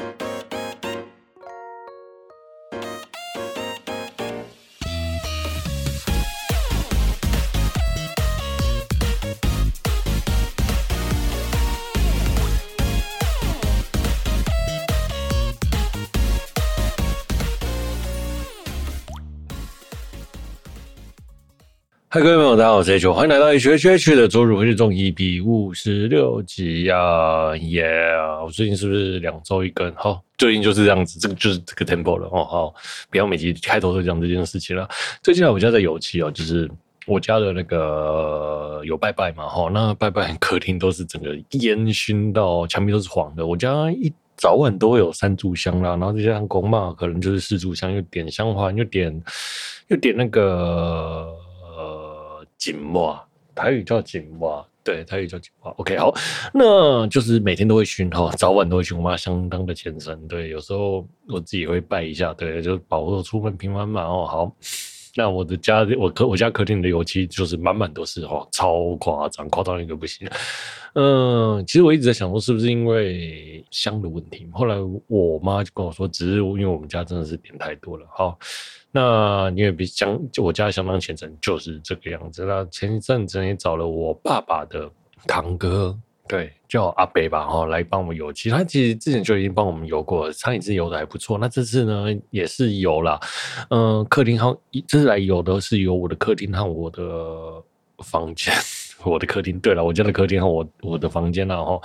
[0.00, 0.29] ん?
[22.12, 27.88] 嗨，各位朋友，大家好，我是 H，欢迎来到 H H H 的周日回中一比五十六集呀，耶、
[28.44, 29.94] 我最近是不是两周一更？
[29.94, 32.44] 好，最近就是这样子，这个就是这个 tempo 了哦。
[32.44, 32.74] 好，
[33.12, 34.88] 不要每集开头都讲这件事情了。
[35.22, 36.68] 最近啊，我家在油漆哦，就是
[37.06, 43.46] 我家的那个有拜拜嘛，哈，那拜拜客厅都是整个烟熏到墙壁都是黄的。
[43.46, 49.22] 我家一早晚都会有三炷香啦，然后再加上公妈可能就是四炷香，又点香环，又点
[49.86, 51.32] 又点那个。
[52.60, 53.18] 金木，
[53.54, 55.70] 台语叫金木，对，台语叫金木。
[55.78, 56.14] OK，好，
[56.52, 58.94] 那就是每天都会熏哈，早晚都会熏。
[58.98, 64.02] 我妈相当的虔诚，对，有时候我自己会拜一下，对，就保护出门平安嘛。
[64.02, 64.56] 哦，好，
[65.16, 70.28] 那我的家，我客我家客厅的油漆就是满满都是哦，超夸张，夸张一个不行。
[70.94, 74.46] 嗯，其实我一直在想说，是不是因为香的问题？
[74.52, 78.38] 后来我妈就跟我说，只是因为我们家真的是点太多了，好。
[78.92, 82.44] 那因为比相，我家相当虔诚，就是这个样子。
[82.44, 84.90] 那前一阵子也找了我爸爸的
[85.28, 85.96] 堂哥，
[86.30, 88.48] 对，叫阿北吧，哈，来帮我们油漆。
[88.50, 91.36] 他其实之前就已经帮我们油过了，上一次油的还不错。
[91.36, 93.18] 那这次呢，也是油了。
[93.70, 97.02] 嗯，客厅和这次来油的是油我的客厅和我的
[98.04, 98.54] 房间。
[99.02, 101.82] 我的客厅，对了，我家的客厅和我我的房间，然后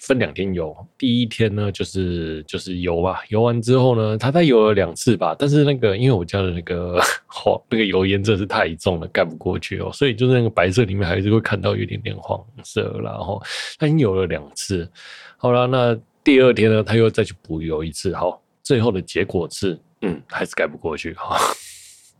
[0.00, 0.74] 分两天游。
[0.98, 5.36] 第一天呢，就是就是游吧，游完之后呢，他再游了两次吧。
[5.38, 12.98] 但是那个，因为我家的那个黄 那个油烟真的是太重了，盖不过去哦，所以就是那个白色里面还是会看到有点点黄色。
[13.02, 13.40] 然后
[13.78, 14.90] 他已经游了两次，
[15.36, 18.14] 好了，那第二天呢，他又再去补油一次。
[18.14, 21.12] 好，最后的结果是，嗯，还是盖不过去。
[21.14, 21.38] 哈。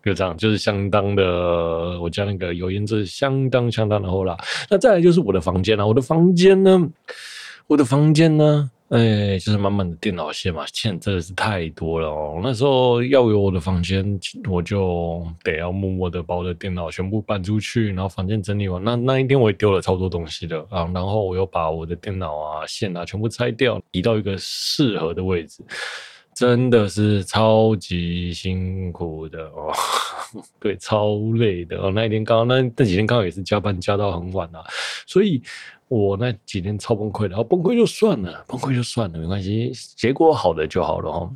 [0.03, 4.35] 就这样，就是相当的，我家那个油烟是相当相当的厚啦。
[4.71, 6.89] 那再来就是我的房间啦，我的房间呢，
[7.71, 12.41] 我的房间呢，哎，就是满满的电脑线嘛，线真的是太多了哦。
[12.43, 18.83] 那时候要有我的房间，我就得要默默的把我的电脑全部搬出去，然后房间整理完。
[18.83, 25.63] 那那一天我也丢了超多东西的啊，然后我又把我的电脑啊线啊全部拆掉，移到一个适合的位置。
[26.35, 29.73] 真的是超级辛苦的哦，
[30.61, 31.91] 对，超累的哦。
[31.95, 34.65] 那一天刚好那那几天刚好也是加班加到很晚啊，
[35.07, 35.43] 所以
[35.89, 37.29] 我那几天超崩溃的。
[37.29, 41.31] 然后崩溃就算了，崩溃就算了，没关系，结果好的就好了哈。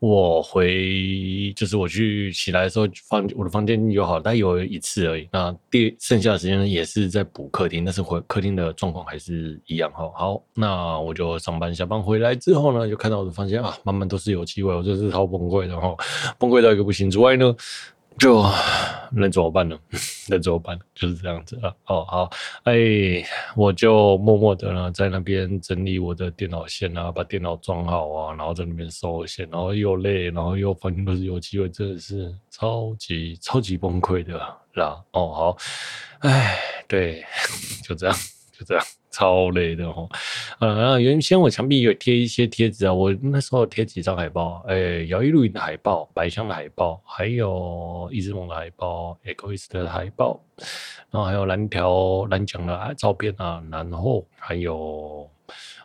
[0.00, 5.28] 我回就是我去起来的时候，房我的房间有好，但有一次而已。
[5.30, 10.10] 那第剩下的时间呢，也是在补客厅，但是回客厅的状况还是一样哈。
[10.16, 15.94] 好，那我就上班下班回来之后呢，就看到我的房间啊，满满都是有气味，我就是超崩溃的哈，
[16.36, 17.54] 崩溃到一个不行之外呢。
[18.18, 18.44] 就
[19.12, 19.78] 能怎么办呢？
[20.28, 20.78] 能怎么办？
[20.94, 21.74] 就是这样子啊。
[21.86, 22.30] 哦，好，
[22.64, 22.74] 哎，
[23.56, 34.38] 我就默默的呢，在那边整理我的电脑线啊，把电脑装好啊，然后在那边收线，然后又累，然后又房间都是油漆味，真的是超级超级崩溃的
[34.74, 35.02] 啦。
[35.12, 35.56] 哦，好，
[36.20, 37.24] 哎，对，
[37.84, 38.16] 就这样，
[38.56, 38.84] 就这样。
[39.12, 40.08] 超累的哦，
[40.58, 50.40] 呃，原先我墙壁有贴一些贴纸啊，我那时候贴几张海报，诶，摇曳露营的海报，百香的海报，还有一之梦的海报，Egoist 的海报，
[51.10, 55.30] 然后还有蓝条蓝奖的照片啊，然后还有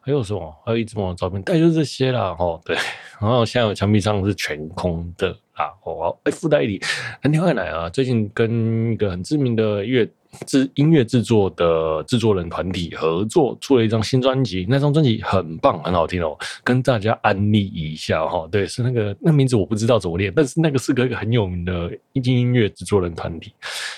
[0.02, 0.56] 还有什么？
[0.66, 2.78] 还有一之梦的照片，大概就这些啦，哦，对，
[3.20, 6.82] 然后现在我墙壁上是全空的啊，哦，哎，附带一点，
[7.24, 10.10] 蓝条爱奶啊，最近跟一个很知名的乐。
[10.46, 18.48] 制音乐制作的制作人团体合作出了一张新专辑，那张专辑很棒，很好听哦，跟大家安利一下哈。
[18.52, 23.54] 对，是那个那名字我不知道怎么念，但是那个是个一个很有名的音音乐制作人团体。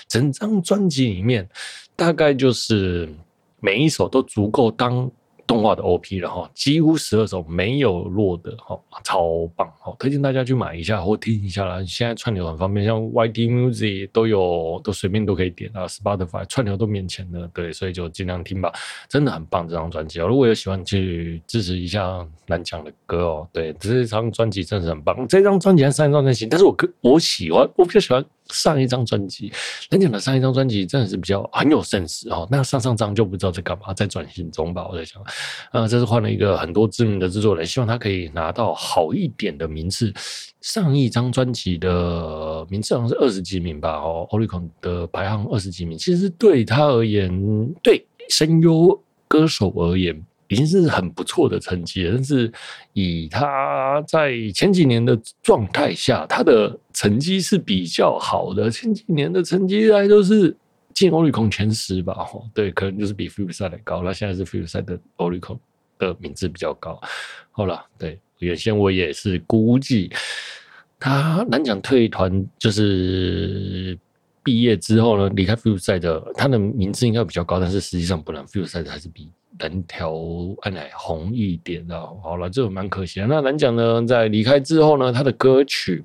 [0.08, 1.48] 整张专辑里面，
[1.94, 3.08] 大概就是
[3.60, 5.10] 每一首都足够当。
[5.50, 11.82] 动画的 OP 了哈，几乎十二首没有落的哈，超棒哈，推荐大家去买一下或听一下啦。
[11.84, 18.72] 现在串流很方便，像 YT Music 都有，都随便都可以点啊，Spotify 串流都免钱的，对，所以就尽量听吧，
[19.08, 20.28] 真的很棒这张专辑哦。
[20.28, 25.26] 如果有喜欢去支持一下蓝奖的歌哦，对，这张专辑真的很棒。
[25.26, 28.24] 这张专辑和上一张专辑，但是我我喜欢，我比较喜欢。
[28.52, 29.52] 上一张专辑，
[29.90, 32.46] 蓝奖的上一张专辑真的是比较很有 sense 哦。
[32.50, 34.86] 那上上张就不知道在干嘛，在转型中吧。
[34.90, 35.22] 我在想，
[35.72, 40.12] 啊，这是换了一个很多知名的制作人，希望他可以拿到好一点的名次。
[40.60, 43.92] 上一张专辑的名次好像是二十几名吧？
[43.94, 50.22] 哦，Oricon 的排行二十几名，其实对他而言，对声优歌手而言。
[50.50, 52.12] 已经是很不错的成绩了。
[52.14, 52.52] 但是
[52.92, 58.70] 以他在前几年的状态下，他的成绩是比较好的。
[58.70, 60.54] 前几年的成绩大概都是
[60.92, 62.14] 进欧力控前十吧，
[62.52, 64.02] 对，可能就是比菲鲁赛的高。
[64.02, 65.58] 那现在是菲鲁赛的欧力控
[65.98, 67.00] 的名字比较高。
[67.50, 70.10] 好了，对，原先我也是估计
[70.98, 73.98] 他难讲退团就是。
[74.42, 79.28] 毕业之后呢，离开 f u s e 的，他的名字应该比较高，但是实际上不然 f u s e 还是比
[79.58, 80.14] 蓝条
[80.62, 82.00] 安乃红一点的。
[82.22, 83.26] 好了，这个蛮可惜的。
[83.26, 86.04] 那蓝奖呢，在离开之后呢，他的歌曲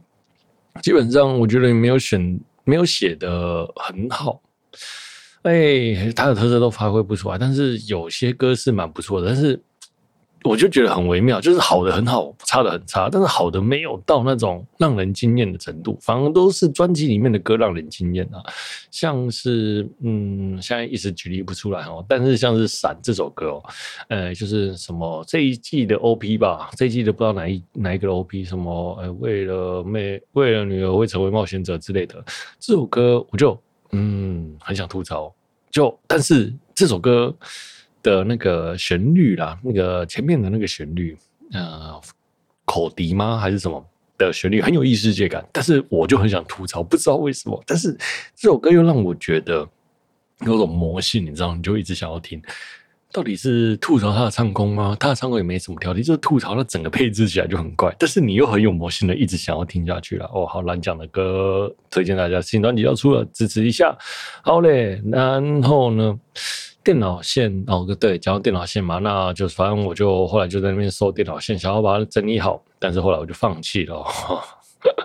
[0.81, 4.41] 基本上我觉得没有选，没有写的很好。
[5.43, 9.59] 哎、他的特色都发挥不出来，但是有些歌是蛮不错的，但是。
[10.47, 18.43] 我就觉得很微妙，就是好的很好，差的很差，但是好的没有到那种让人惊艳的程度，反而都是专辑里面的歌让人惊艳啊。
[18.91, 23.63] 像是嗯，现在一时举例不出来哦，但是像是《闪》这首歌哦，
[24.09, 32.23] 呃，就是什么这一季的 OP 吧，这一季的不知道哪一哪一个 OP，什么呃，为了妹，为了女儿会成为冒险者之类的
[32.59, 33.59] 这首歌，我就
[33.93, 35.33] 嗯很想吐槽，
[35.71, 37.35] 就但是这首歌。
[38.05, 41.17] 的那个旋律啦，那个前面的那个旋律，
[41.53, 41.99] 呃，
[42.63, 43.39] 口笛吗？
[43.39, 43.83] 还是什么
[44.15, 47.59] 的旋律很有异世界感，但是我就很想吐槽，不知道为什么。
[47.65, 47.91] 但是
[48.35, 49.67] 这首歌又让我觉得
[50.45, 52.39] 有种魔性，你知道，你就一直想要听。
[53.11, 54.95] 到底是吐槽他的唱功吗？
[54.99, 57.95] 他的唱功也没什么挑剔，就是吐槽他整个配置起来就很怪。
[57.97, 60.29] 但是你又很有魔性的，一直想要听下去了。
[60.31, 63.97] 哦，好，难讲的歌推荐大家，新专辑要出了，支持一下。
[64.43, 66.19] 好嘞，然后呢？
[66.85, 74.05] 电脑线哦，对，讲到电脑线嘛，那就反正我就后来就在那边收电脑线，想要把它整理好，但是后来我就放弃了，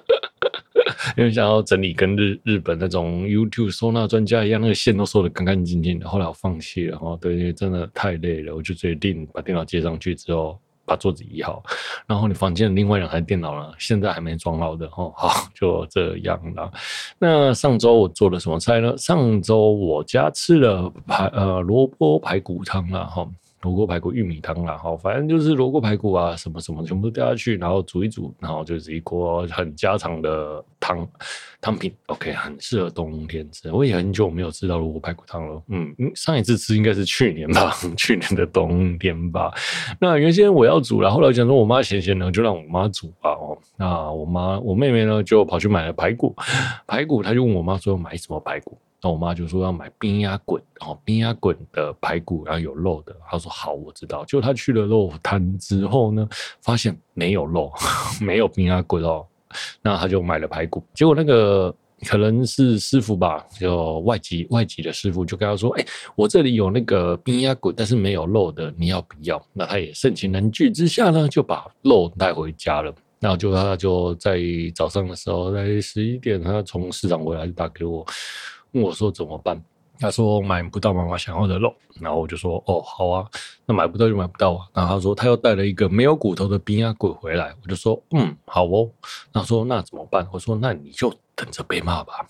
[1.17, 10.59] 因为想要整理跟日日本那种 YouTube 收纳专家一样，那个线都收的干干净净的，后来我放弃了，哦，对，真的太累了，我就决定把电脑接上去之后。
[10.91, 11.63] 把桌子移好，
[12.05, 15.13] 然后你房间的另外两台电脑呢，现在还没装好的哦。
[15.17, 16.69] 好，就这样了。
[17.17, 18.93] 那上周我做了什么菜呢？
[18.97, 23.25] 上周我家吃了排呃萝卜排骨汤了哈。
[23.63, 31.07] 萝卜排骨玉米汤啦，哈，反正就是萝卜排骨啊，什么什么全部都掉下去，然后煮一煮，然后就是一锅很家常的汤
[31.61, 33.71] 汤品，OK，很适合冬天吃。
[33.71, 39.53] 我也很久没有吃到萝卜排骨汤了，嗯，上一次吃应该是去年吧， 去年的冬天吧。
[40.01, 43.31] 那原先我要煮了，后来讲说我妈闲闲的，就让我妈煮吧。
[43.33, 46.35] 哦，那我妈我妹妹呢就跑去买了排骨，
[46.87, 48.79] 排骨，她就问我妈说买什么排骨？
[49.03, 53.17] 那我妈就说要买冰压滚，然后，冰压滚的排骨，然后有肉的。
[53.31, 54.25] 她说好，我知道。
[54.27, 56.29] 就她去了肉摊之后呢，
[56.61, 57.73] 发现没有肉，
[58.21, 59.27] 没有冰压滚哦。
[59.83, 60.85] 那她就买了排骨。
[60.93, 61.75] 结果那个
[62.07, 72.95] 可能是师傅吧，就外籍外籍的师傅就跟她说：“哎、我这里有那个冰压滚，但是没有肉的，你要不要？”那她也盛情难拒之下呢，就把肉带回家了。
[73.19, 74.39] 那就她就在
[74.75, 78.07] 早上的时候，在十一点，她从市场回来就打给我。
[78.73, 79.63] 问我说怎么办？
[79.99, 83.29] 他说买不到妈妈想要的肉，然后我就说哦好啊，
[83.67, 84.67] 那买不到就买不到啊。
[84.73, 88.91] 然后他说他又带了一个没有骨头的冰鸭骨回来，我就说嗯好哦。
[89.31, 90.27] 他说那怎么办？
[90.33, 92.27] 我说那你就等着被骂吧。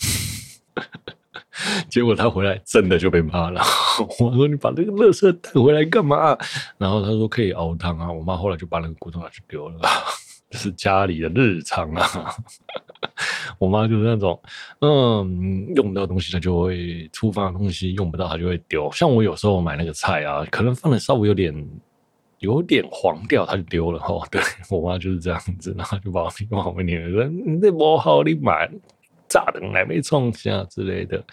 [1.89, 3.63] 结果他回来真的就被骂了。
[4.19, 6.37] 我说你把这个垃圾带回来干嘛？
[6.77, 8.11] 然后他说可以熬汤啊。
[8.11, 9.79] 我妈后来就把那个骨头拿去丢了。
[10.51, 12.35] 这是家里的日常啊。
[13.59, 14.41] 我妈就是那种，
[14.81, 18.91] 嗯，用不到东西，她就会厨房的东西用不到，她就会丢。
[18.93, 21.55] 像我有时候买那个菜啊，可能放的稍微有点
[22.39, 24.01] 有点黄掉，她就丢了。
[24.01, 24.41] 哦，对，
[24.71, 28.71] 我妈就是这样子，然后就把我往后面撵，说你那不好，你买。
[29.31, 31.25] 炸的还没创下之类的，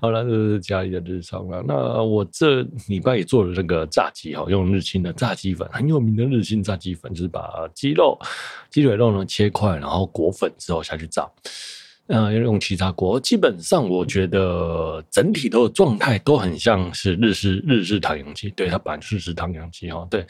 [0.00, 1.62] 好了，这是家里的日常了。
[1.66, 8.16] 那我这礼拜也做了这个炸鸡哈，用日清的炸鸡粉，很有名的日清炸鸡粉，就是把鸡肉、
[8.70, 11.28] 鸡腿肉呢切块，然后裹粉之后下去炸。
[12.12, 13.20] 嗯、要用气炸锅。
[13.20, 20.26] 基本上我觉得整体的状态都很像是日式日式唐扬鸡，对，它本来是日式唐扬鸡哈，对，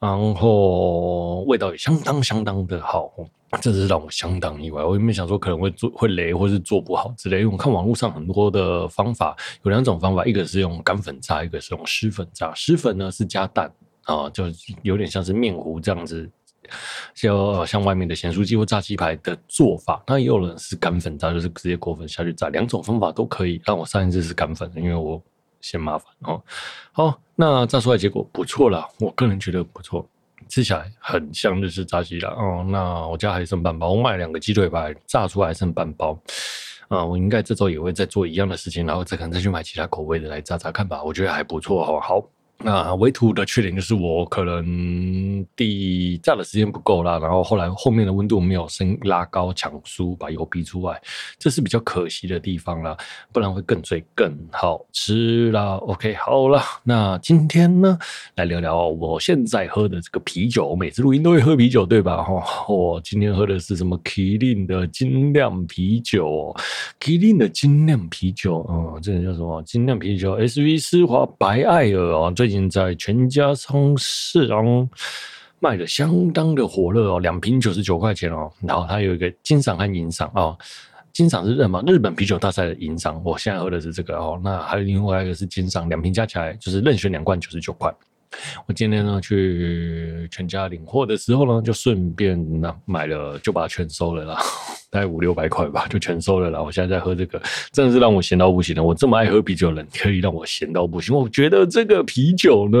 [0.00, 3.12] 然后味道也相当相当的好。
[3.60, 7.40] 这是让我相当意外，我原本想说可能会做会雷，或是做不好之类。
[7.40, 12.54] 因为我看网络上很多的方法，有两种方法，一个是用干粉炸，一个是用湿粉炸。
[12.54, 13.72] 湿粉呢是加蛋
[14.04, 14.44] 啊，就
[14.82, 16.30] 有点像是面糊这样子，
[17.12, 20.00] 就像外面的咸酥鸡或炸鸡排的做法。
[20.06, 22.48] 那也有人是干粉炸，就是直接裹粉下去炸。
[22.50, 23.60] 两种方法都可以。
[23.64, 25.20] 但我上一次是干粉，因为我
[25.60, 26.40] 嫌麻烦哦。
[26.92, 30.08] 好，那炸出来结果不错啦，我个人觉得不错。
[30.50, 32.28] 吃起来很像日式炸鸡啦。
[32.36, 36.20] 哦，那我家还剩半包，我买两个鸡腿排，炸出来还剩半包。
[36.88, 41.02] 啊，我应该这周也会再做一样的事情，然后再可能再去买其他口味的来炸炸看吧。
[41.04, 42.00] 我觉得还不错哦。
[42.00, 42.20] 好，
[42.62, 51.00] 那维图的缺点就是我可能第炸的时间不够啦，然后后来后面的温度没有升拉高抢酥把油逼出来，
[51.38, 52.94] 这是比较可惜的地方啦，
[53.32, 55.76] 不然会更脆更好吃啦。
[55.76, 57.98] OK，好了，那今天呢
[58.34, 62.22] 来聊聊我现在喝的这个啤酒，我每次录音都会喝啤酒对吧？
[62.22, 66.54] 哈，我今天喝的是什么？Kirin 的精酿啤酒
[67.00, 69.62] ，Kirin 的精酿啤酒，嗯，这个叫什么？
[69.62, 72.49] 精酿啤酒，SV 丝滑白艾尔哦，最。
[72.50, 74.88] 现在全家超市哦
[75.58, 78.50] 卖的相当的火热哦，两瓶九十九块钱哦。
[78.66, 80.56] 然后它有一个金赏和银赏哦，
[81.12, 81.82] 金赏是什么？
[81.86, 83.22] 日本啤酒大赛的银赏。
[83.24, 84.40] 我现在喝的是这个哦。
[84.42, 87.94] 那还有另外一个是金赏，两瓶加起来就是任选两罐九十九块。
[88.66, 94.40] 我今天呢去全家领货的时候呢，就顺便呢买了，就把它全收了啦，
[94.88, 96.62] 大概五六百块吧，就全收了啦。
[96.62, 97.40] 我现在在喝这个，
[97.72, 98.82] 真的是让我闲到不行了。
[98.82, 101.14] 我这么爱喝啤酒的人，可以让我闲到不行。
[101.14, 102.78] 我觉得这个啤酒呢，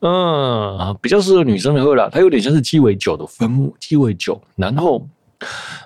[0.00, 5.06] 嗯，比较适合女生喝啦，它有点像是鸡尾酒的风，鸡尾酒，然后，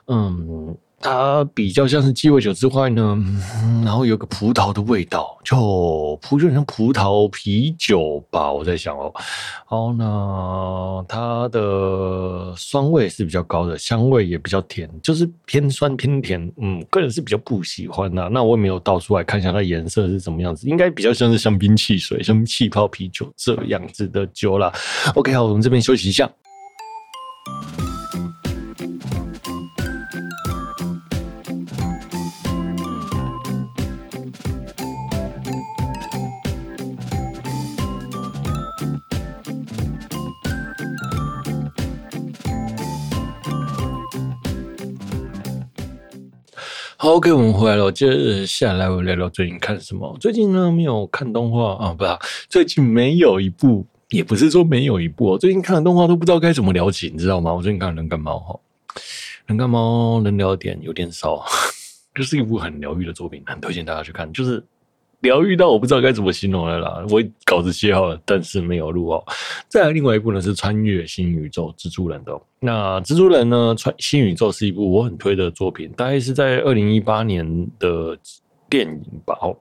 [0.07, 0.77] 嗯。
[1.07, 3.17] 它比较像是鸡尾酒之外呢，
[3.85, 8.51] 然后有个葡萄的味道，就葡就像葡萄啤酒吧。
[8.51, 9.21] 我在想哦，然
[9.67, 16.53] 后呢，它的酸味是比较高的，香味也比较甜，就是偏酸偏甜。
[16.61, 18.29] 嗯，个人是比较不喜欢的。
[18.29, 24.73] 那我也没有倒出来看一下它颜色是什么样子，应该比较像是香槟汽水、像气泡啤酒这样子的酒啦。
[25.15, 26.29] OK，好，我们这边休息一下。
[46.99, 47.93] 好，OK，我们回来了。
[47.93, 50.17] 接着下来，我聊聊最近看什么。
[50.19, 52.11] 最近呢，没有看动画啊，不是，
[52.49, 55.35] 最近没有一部，也不是说没有一部。
[55.35, 57.53] 哦最近看的动画都不知道该怎么聊起，你知道吗？
[57.53, 58.59] 我最近看《人干猫》哈，
[59.45, 61.45] 《人干猫》能聊点有点少，
[62.17, 64.65] 就是一部很疗愈的作品，很推荐大家去看，就是。
[65.21, 69.25] 疗愈到我不知道该怎么形容了啦，我稿子写好了，但是没有录哦。
[69.67, 78.17] 再来，另外一部呢是《穿越新宇宙》蜘蛛人的、那蜘蛛人呢，《穿新宇宙》是一部我很推的作品，大概是在二零一八年的
[78.69, 79.37] 电影吧。
[79.41, 79.57] 哦，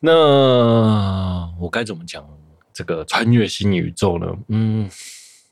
[0.00, 2.28] 那我该怎么讲
[2.72, 4.36] 这个《穿越新宇宙》呢？
[4.48, 4.90] 嗯，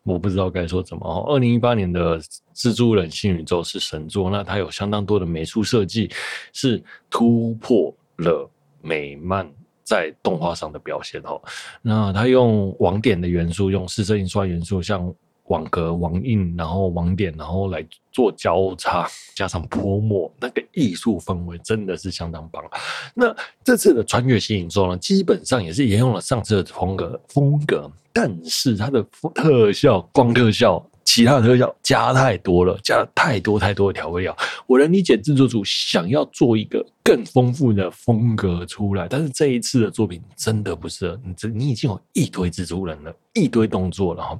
[0.03, 1.25] 我不知道该说怎么。
[1.29, 2.21] 二零一八年的
[2.55, 6.11] 蜘蛛人新宇宙是神作，那它有相当多的美术设计
[6.53, 8.49] 是突破了
[8.81, 9.51] 美漫
[9.83, 11.41] 在动画上的表现哦，
[11.83, 15.13] 那他用网点的元素，用四色印刷元素，像
[15.45, 22.63] 网格、网印，然后网点，然后来做交叉，加上泼墨，那个艺术氛围真的是相当棒。
[23.15, 23.35] 那
[23.65, 29.03] 这次的穿越新宇宙呢，基本上也是沿用了上次的风格风格，但是它的
[29.35, 30.85] 特效、光特效。
[31.09, 34.37] 其他的特效加太多了，加了太多太多的调味料。
[34.67, 41.33] 我能理解制作组想要做一个更丰富的风格出来，但是这一次的作品真的不适合你。
[41.33, 44.39] 这你已经有一堆蜘蛛人了，一堆动作了哈，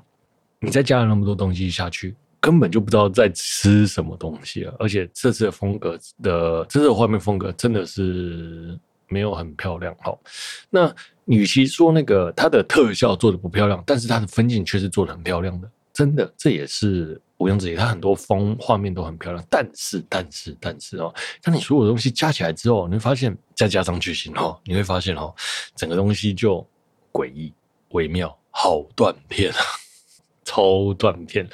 [0.61, 4.77] 你再加了那么多东西下去，根本就不知道在吃什么东西了。
[4.79, 9.97] 而且这次的风格的这次的画面风格真的是没有很漂亮。
[10.03, 10.21] 好，
[10.69, 10.95] 那
[11.25, 15.71] 与其说那个它的特效做的不漂亮，但是它的分镜却是做的很漂亮的。
[15.99, 17.75] 真的，这也是毋庸置疑。
[17.75, 21.13] 它很多风画面都很漂亮，但是，但是，但是哦，
[21.43, 25.35] 当你所有东西加起来之后，你会发现，再加上剧情哦，你会发现哦，
[25.75, 26.65] 整个东西就
[27.11, 27.53] 诡异、
[27.89, 29.59] 微妙、好断片啊，
[30.47, 31.45] 超断片。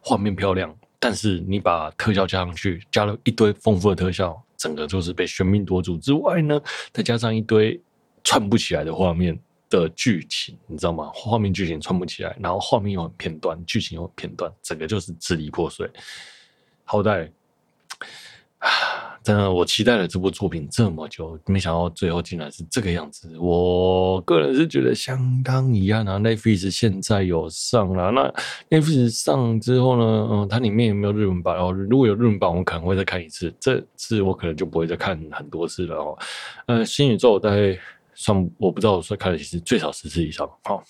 [0.00, 6.58] 画面漂亮，但是你把特效加上去，加了一堆丰富的特效，整个就是被喧宾夺主之外呢，
[6.90, 7.78] 再加上一堆
[8.24, 9.38] 串不起来的画面。
[9.70, 11.10] 的剧情你知道吗？
[11.14, 15.88] 画面剧情串不起来，然后画面又很片段，剧情又很片段，整个就是支离破碎。
[16.84, 17.30] 好歹
[18.58, 18.68] 啊，
[19.22, 23.30] 真的，我期待了这部作品这么久，没想到最后竟然是这个样子。
[23.38, 26.18] 我个人是觉得相当遗憾啊。
[26.18, 28.34] Netflix 现在有上了，那
[28.68, 30.28] Netflix 上之后呢？
[30.30, 31.56] 嗯，它里面有没有日文版？
[31.56, 33.54] 哦，如果有日文版，我可能会再看一次。
[33.60, 36.18] 这次我可能就不会再看很多次了哦。
[36.66, 37.50] 呃，新宇宙大
[38.20, 38.24] 概。
[38.24, 40.46] 算我不知道，我说看了几次，最少十次以上。
[40.64, 40.84] 好，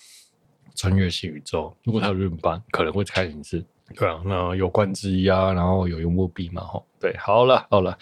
[0.75, 3.63] 穿越新宇宙，如果他有日本版，可能会再看一次。
[3.95, 7.97] 对啊，那有关之一啊，然后有幽默币嘛，哈，对，好了好了，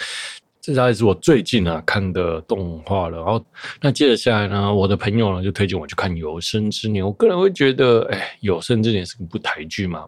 [0.62, 3.18] 这大概是我最近啊看的动画了。
[3.18, 3.44] 然后
[3.82, 10.08] 那接着下来呢，我的朋友呢就推荐我去看《有生之年》，我个人会觉得，哎，《有生之年》是一部台剧嘛。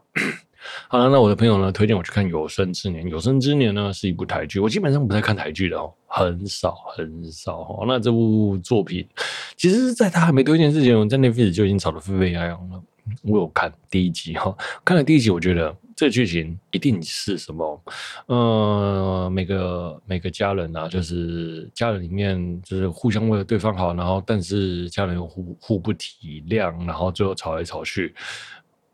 [0.88, 3.04] 好了，那我的朋友呢推荐我去看《有生之年》。
[3.10, 7.86] 《有生之年》呢是一部台剧，我基本上不太看台剧的哦，很少很少哦。
[7.88, 9.08] 那这部作品，
[9.56, 12.82] 其实，在他还没推荐之前，我在 Netflix 就已经炒得沸沸扬扬了。
[13.24, 17.84] 我有看第一集哈，看了第一集，我觉得这个剧情一定是什么？
[18.28, 28.13] 呃，每个每个家人啊，就是家人里面就是互相为了对方好，然后但是家人又互互不体谅，然后最后吵来吵去，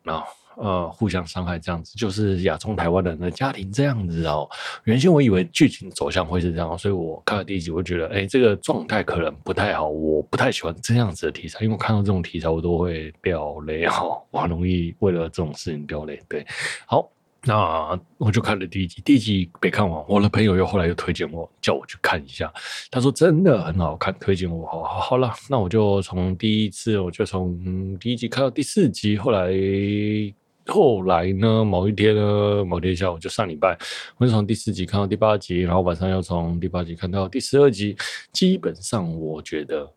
[0.03, 0.25] 然后。
[0.57, 4.49] 呃，互相伤害这样子，就是亚中台湾人的家庭这样子哦。
[4.85, 9.87] 原先我以为剧情走向会是这样，所以我看了第一集，我觉得，哎、欸，这个状态可能不太好。
[9.87, 16.19] 我不太喜欢这样子的题材，因为我看到这种题材，我都会掉泪哈，我很容易为了这种事情掉泪。
[16.27, 16.45] 对，
[16.85, 17.09] 好。
[17.43, 22.51] 那我就看了第一集，第一集没看完，我的朋友又后来又推荐我，叫我去看一下。
[22.91, 24.65] 他说真的很好看，推荐我。
[24.65, 29.17] 好，好，好了，那我就从第一次，我就从第一集看到第四集。
[29.17, 29.49] 后来，
[30.67, 33.77] 后来呢，某一天呢，某天下午就上礼拜，
[34.17, 37.95] 我就从第四集看到第八集，然后晚上又从第八集看到第十二集。
[38.31, 39.91] 基本上，我觉得。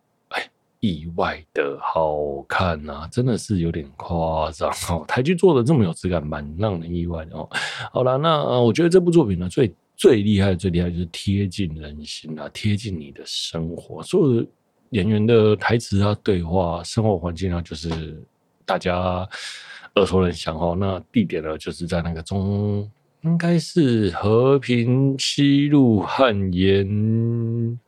[0.83, 5.05] 意外的好看呐、啊，真的是有点夸张哦。
[5.07, 7.47] 台剧做的这么有质感，蛮让人意外的哦。
[7.93, 14.03] 好了，那我觉得这部作品呢，最最厉害、最厉害就是贴近人心啊，贴近你的生活。
[14.03, 14.47] 所有
[14.89, 18.19] 演员的台词啊、对话、生活环境啊，就是
[18.65, 19.29] 大家
[19.97, 20.77] 耳熟能详哦。
[20.79, 22.91] 那地点呢，就是在那个中，
[23.23, 27.79] 应该是和平西路汉延。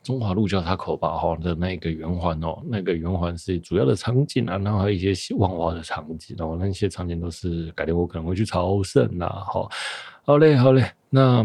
[0.00, 9.68] 中华路交叉口吧，哈的那个圆环哦，那个圆环是主要的场景啊，然后还有一些万华的场景，然后那些场景都是改天我可能会去朝圣呐，好，
[10.24, 10.90] 好嘞，好嘞。
[11.10, 11.44] 那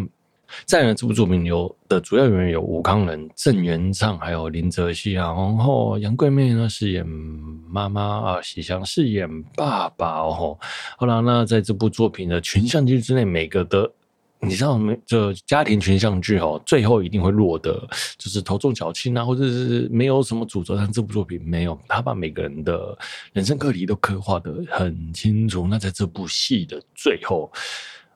[0.66, 10.58] 再呢，这部作品有的主要演员有吴康仁、郑元畅，还有林泽熙啊，然后杨贵媚呢饰演妈妈啊，喜祥饰演爸爸哦。
[10.98, 13.92] 好了，那在这部作品的群像剧之内，每个的。
[14.46, 15.00] 你知道没？
[15.06, 17.82] 这家庭群像剧哦，最后一定会落得
[18.18, 20.76] 就是头重脚轻啊，或者是没有什么主轴。
[20.76, 22.98] 但这部作品没有，他把每个人的
[23.32, 25.66] 人生课题都刻画得很清楚。
[25.66, 27.50] 那在这部戏的最后，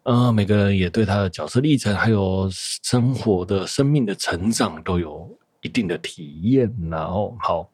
[0.07, 5.29] 呃，每个人也对他的角色历程，还有生活的生命的成长都有。
[5.61, 7.69] 一定的体验，然后好，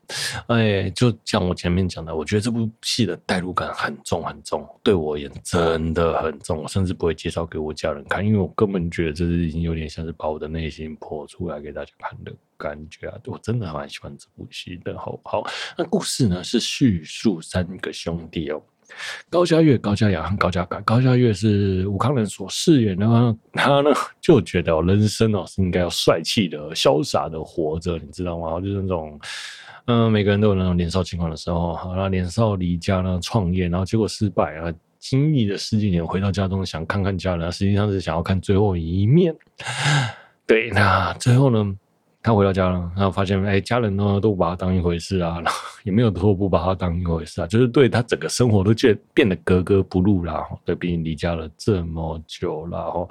[0.48, 13.20] 哎，就像我前面讲的，我觉得这部戏的代入感很重很重，对我而言真的很重，我甚至不会介绍给我家人看，因为我根本觉得这是已经有点像是把我的内心剖出来给大家看的感觉啊！
[13.26, 14.98] 我真的蛮喜欢这部戏的。
[14.98, 15.44] 好，好，
[15.78, 18.64] 那故事呢是叙述三个兄弟哦。
[19.30, 20.80] 高家岳、高家雅和高家凯。
[20.82, 23.06] 高家岳是吴康人所饰演的，
[23.54, 23.90] 他呢
[24.22, 28.60] 就觉得人生哦是应该要帅气的、潇洒的活着，你知道吗？
[28.60, 29.20] 就是那种，
[29.86, 39.36] 嗯、每个人都有那种年少轻狂的时候，好，那年少离家呢创业，然后结果失败啊，经历了十几年，回到家中想看看家人，实际上是想要看最后一面。
[40.46, 41.76] 对，那最后呢？
[42.24, 50.48] 他回到家了，然后发现，哎，家人呢都不把他当一回事啊， 然后也没有说不把他当一回事啊，就是对他整个生活都变变得格格不入啦。
[50.64, 53.08] 对，毕竟离家了这么久了，哈，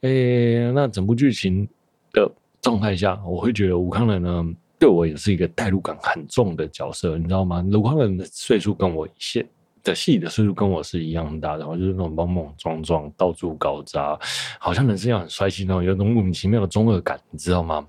[0.00, 1.68] 哎，那整部剧情
[2.12, 2.28] 的
[2.60, 4.44] 状态下，我会觉得吴康仁呢，
[4.76, 7.64] 对我也是一个代入感很重的角色，你知道吗？
[7.72, 9.46] 吴康仁的岁数跟我现
[9.84, 14.18] 的戏的岁数跟我是一样大的，然后就是那种莽莽撞撞、到处搞砸，
[14.58, 17.86] 好像人生要很帅气那种，有种莫名其妙的中二感，你知道吗？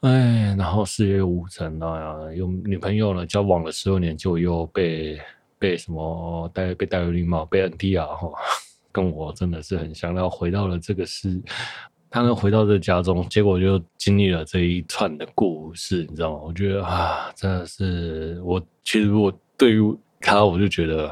[0.00, 5.18] 哎，然后事业无成啊，有女朋友了，交往了十二年，就又被
[5.58, 8.28] 被什么戴被戴绿帽，被 NT 啊，哈，
[8.92, 10.14] 跟我真的是很像。
[10.14, 11.40] 然后回到了这个世，
[12.10, 16.40] 他呢回到这家中，结果就经历了这一串的故事，你知道吗？
[16.44, 21.10] 我觉得啊，真的是我其实我对于他，我就觉得。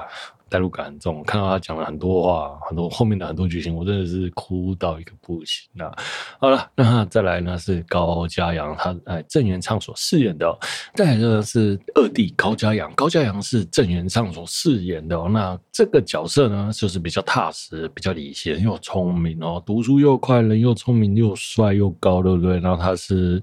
[0.52, 5.90] 代入感很重，看到他讲了很多话，很多后面的很多剧情，我真的是哭到一个不行啊！
[6.38, 10.58] 好了，那再来呢是高嘉阳，他哎郑元畅所饰演的，
[10.94, 15.16] 再来呢是二弟高嘉阳，高嘉阳是郑元畅所饰演的。
[15.30, 22.60] 那这个角色呢，就是比较踏实、比较理性又聪明哦，读书又快，人又聪明又帅又高，对不对？
[22.60, 23.42] 然后他是。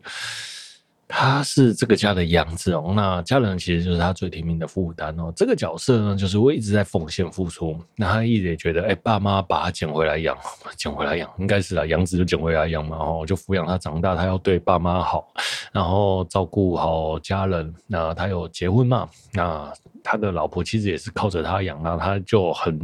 [1.11, 5.33] 他是这个家的养子哦，那家人其实就是他最体面的负担哦。
[5.35, 10.37] 这个角色呢，就是我一直在奉献付出，那他一直也觉得，哎，爸妈把他捡回来养，
[10.77, 15.27] 捡回来养，应该是啊，养子就捡回来养嘛，然后就抚养他长大，他要对爸妈好，
[15.73, 17.73] 然后照顾好家人。
[17.87, 19.09] 那他有结婚嘛？
[19.33, 22.79] 那他的老婆其实也是靠着他养，那他就很。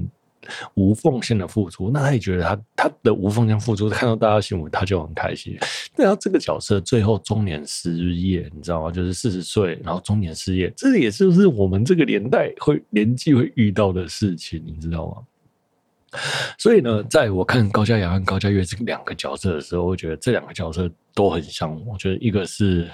[0.76, 5.58] 无奉献的付出，那他也觉得他他的无奉献付出，看到大家幸福，他就很开心。
[5.96, 8.92] 对啊，这个角色最后中年失业，你知道吗？
[8.92, 16.20] 就是四十岁，然后中年失业，这也是不是我们这个年代会年纪会遇到的事情，你知道吗？
[16.58, 21.76] 所以呢，在我看高家阳和高家月这两个角色的时候，我觉得这两个角色都很像。
[21.86, 22.90] 我觉得一个是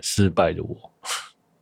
[0.00, 0.76] 失败的我，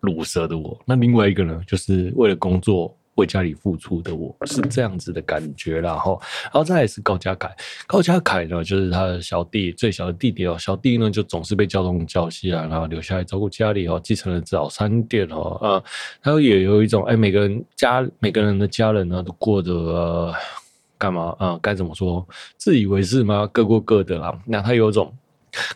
[0.01, 2.95] 鲁蛇的我，那另外一个呢，就是为了工作。
[3.19, 7.55] 为家里付出的我是这样子的感觉，然后，然后再来是高家凯，
[7.87, 15.83] 高家凯呢，就是他的小弟，最小的弟弟哦，小弟呢就总是被叫东叫西啊，然后留下来照顾家里哦，继承了早餐店哦，啊，
[16.23, 20.33] 他也有一种哎，每个人家每个人的家人呢都过得、
[20.97, 21.59] 干嘛啊？
[21.61, 22.27] 该怎么说？
[22.57, 23.49] 自以为是吗？
[23.53, 25.13] 各过各的啦，那他有种。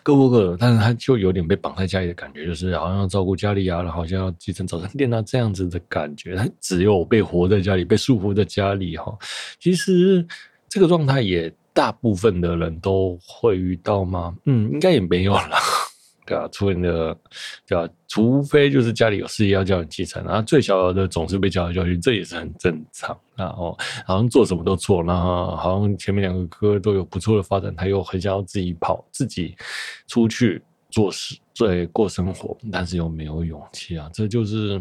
[0.01, 6.35] 各过各的，但是他就有点被绑在家里的感觉，就是好像要照顾家里啊，然后好像要继承早餐店啊这样子的感觉。
[6.35, 9.17] 他只有被活在家里，被束缚在家里哈。
[9.59, 10.25] 其实
[10.67, 14.35] 这个状态也大部分的人都会遇到吗？
[14.45, 15.57] 嗯，应该也没有了。
[16.25, 17.17] 对啊，除了
[17.67, 17.87] 对啊？
[18.07, 23.17] 除非就是家里有事业要叫你继承，然后最小的总是被叫来叫去，这也是很正常。
[23.35, 29.55] 然后好像做什么都错，然后好像前面两个哥都有不错的发展，他又很想要自己跑，自己
[30.07, 34.07] 出去做事，对，过生活，但是又没有勇气啊。
[34.13, 34.79] 这就是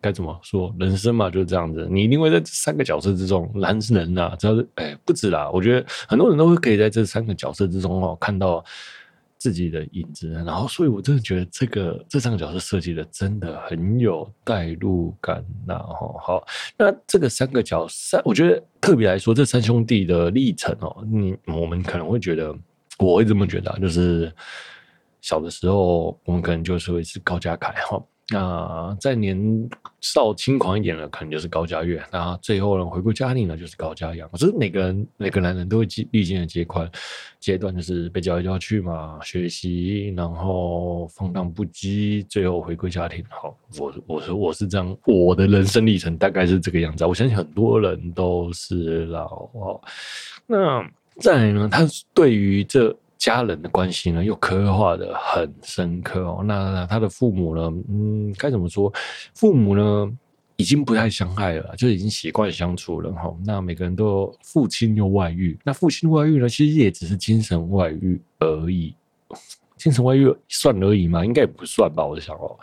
[0.00, 1.86] 该怎么说，人生嘛，就是这样子。
[1.90, 8.64] 你一定会在这三个角色之中，男人啊，只要是哎，不止啦，我觉得很多人都会可以在这三个角色之中哦看到。
[9.38, 16.46] 自己的影子，然后，所以我真的觉得这个这三个角色设计的真的很有代入感，然后好，
[16.78, 22.54] 那这个三个角色，我觉得特别来说，这三兄弟的历程哦，你我们可能会觉得，
[22.98, 24.32] 我会这么觉得，就是
[25.20, 28.02] 小的时候，我们可能就是会是高家凯哈。
[28.30, 29.38] 那在年
[30.00, 32.02] 少轻狂一点的，可能就是高家越。
[32.10, 34.30] 那最后呢，回归家庭呢，就是高家阳。
[34.32, 36.90] 就是每个人每个男人都会经历经的阶段
[37.38, 43.22] 阶段，就是被叫来叫去嘛，学习，然后放荡不羁，最后回归家庭。
[43.28, 47.04] 好，我我说我是这样，我的人生历程大概是这个样子。
[47.04, 49.80] 我相信很多人都是老哦。
[50.46, 50.82] 那
[51.20, 52.96] 再来呢，他对于这。
[53.24, 56.42] 家人的关系呢，又刻画得很深刻哦。
[56.44, 58.92] 那他的父母呢，嗯，该怎么说？
[59.34, 60.12] 父母呢，
[60.56, 63.34] 已经不太相爱了，就已经习惯相处了哈。
[63.42, 68.94] 那每个人都父亲又外遇，那父亲外遇呢，其实也只是精神外遇而已。
[69.78, 71.24] 精神外遇算而已吗？
[71.24, 72.58] 应该也不算吧，我想哦。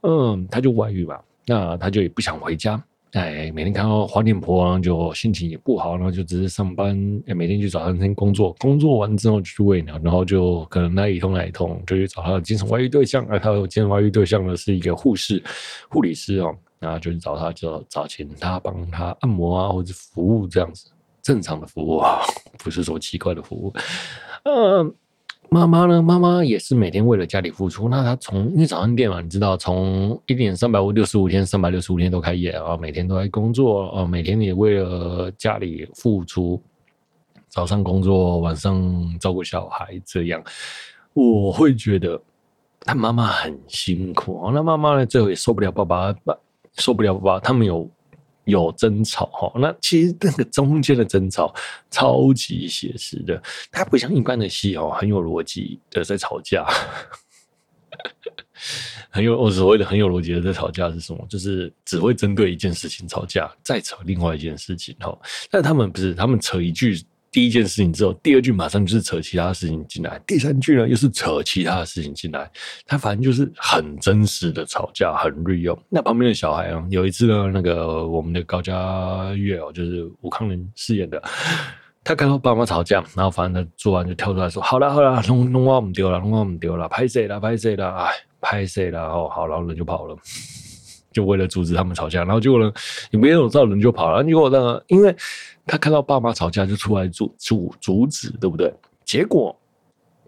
[0.00, 2.82] 嗯，他就外遇吧，那他就也不想回家。
[3.12, 6.96] 哎，每天看到黄脸婆，然后就心情也不好，然后就只是上班，
[7.26, 13.26] 每天去早餐店工作，工作完之后就去喂鸟，然后就可能那一通那一通，就去找他的精神外遇对象。
[13.28, 15.42] 而他的精神外遇对象呢，是一个护士、
[15.90, 22.20] 护理师哦，然后就去找他，就找请他帮他按摩啊，或者服务这样子，正常的服务啊，
[22.64, 23.74] 不是说奇怪的服务，
[24.44, 24.94] 嗯。
[25.52, 26.00] 妈妈呢？
[26.00, 27.86] 妈妈也是每天为了家里付出。
[27.86, 36.58] 那她从因为早餐店嘛，你知道，从一年三百六十五天，三百六十五天都开业啊，每天都在工作啊，每天也为了家里付出。
[37.50, 40.42] 早上工作，晚上照顾小孩，这样
[41.12, 42.18] 我会觉得
[42.80, 44.50] 她妈妈很辛苦。
[44.54, 46.14] 那妈妈呢，最后也受不了爸爸，
[46.78, 47.86] 受不了爸爸，他们有。
[48.44, 51.54] 有争吵哈，那其实那个中间的争吵
[51.90, 56.66] 超级写实的，它不像一般的戏哦，很有逻辑的在吵架，
[59.10, 61.24] 很有我所谓的很有逻辑的在吵架是什么？
[61.28, 65.16] 就是只会针对一件事情吵架，再扯另外一件事情哈。
[65.50, 67.02] 但他们不是，他们扯一句。
[67.32, 72.48] 第一件事情之后，第二句马上就是扯其他事情进来，第三句呢又是扯其他的事情进来，
[72.86, 75.78] 他反正就是很真实的吵架，很 real。
[75.88, 81.22] 那旁边的小孩啊，有一次呢，那个我们的高家乐哦，就是吴康仁饰演的，
[82.04, 90.14] 他看到爸妈吵架，然后反正他做完就跳出来说：“好了好了，弄弄我们丢了，弄我们丢了，拍谁了拍谁了，哎，拍谁了哦，好，然后人就跑了。”
[91.12, 92.72] 就为了阻止他们吵架，然后结果呢，
[93.10, 94.24] 也没有找人就跑了。
[94.24, 95.14] 结果呢，因为
[95.66, 98.72] 他看到爸妈吵架，就出来阻阻阻止，对不对？
[99.04, 99.54] 结果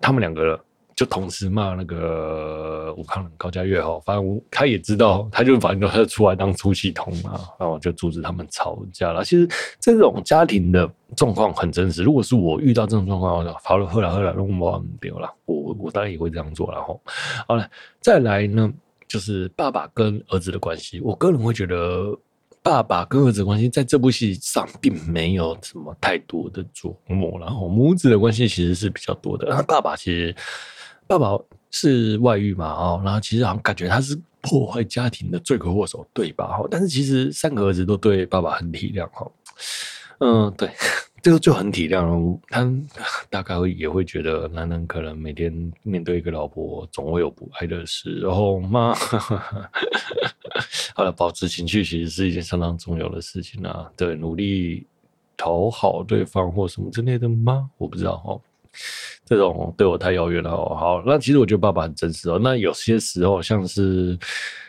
[0.01, 0.61] 他们两个
[0.94, 9.25] 就同时骂那个吴慷仁高家越哈，反正他也知道，他就反正他就出来当出气筒嘛，然后就阻止他们吵架了。
[9.25, 9.49] 其实
[9.81, 12.03] 这种家庭的状况很真实。
[12.03, 17.01] 如果是我遇到这种状况，我就好了，喝了喝了，弄不完丢了，我我当然也会这样做然后。
[17.49, 17.68] 好了，
[18.01, 18.73] 再来呢。
[19.09, 22.17] 就是爸爸跟儿子的关系，我个人会觉得
[22.62, 29.62] 爸爸跟儿子关系在这部戏上并没有什么太多的琢磨，然后母子的关系其实是比较多的。
[29.64, 30.35] 爸爸其实
[31.07, 31.38] 爸爸
[31.71, 36.59] 是外遇嘛，哦，然后其实好像感觉他是破坏家庭的罪魁祸首，对吧？
[36.71, 39.31] 但是其实三个儿子都对爸爸很体谅，哈，
[40.20, 40.70] 嗯，对。
[41.24, 42.70] 这个就很体谅了，他
[43.31, 48.94] 大概会也会觉得，男人可能每天面对一个老婆，总会有不爱的时候嘛。
[50.94, 53.90] 好了，保持情绪其实是一件相当重要的事情啊。
[53.96, 54.87] 对，努力
[55.35, 57.70] 讨好对方或什么之类的吗？
[57.79, 58.38] 我不知道哦。
[59.24, 60.77] 这种对我太遥远了哦。
[60.79, 62.38] 好，那其实我觉得爸爸很真实哦。
[62.38, 64.18] 那有些时候像是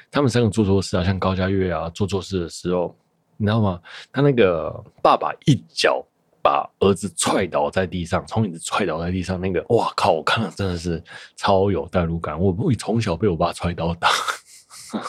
[0.10, 2.96] 他们三个做错事啊，像高嘉月啊做错事的时候，
[3.38, 3.80] 你知道吗？
[4.12, 6.06] 他那个爸爸一脚
[6.42, 10.12] 把儿子踹倒在地上，从椅子踹倒在地上，那个哇靠！
[10.12, 11.04] 我看了真的是
[11.36, 12.40] 超有代入感。
[12.40, 14.10] 我我从小被我爸踹到打，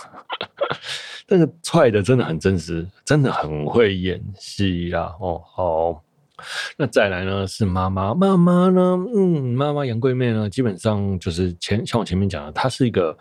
[1.27, 5.15] 但是踹的真的很真实，真的很会演戏啦。
[5.21, 6.03] 哦，好。
[6.77, 13.17] 那再来呢是妈妈，妈妈呢，嗯，妈妈杨贵妹呢，基本上就是前像我前面讲的，她是一个